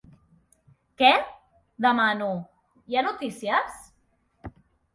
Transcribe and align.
Què? 1.01 1.11
—demano— 1.25 2.31
Hi 2.89 2.99
ha 3.01 3.07
notícies? 3.11 3.81